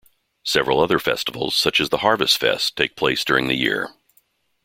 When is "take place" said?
2.75-3.23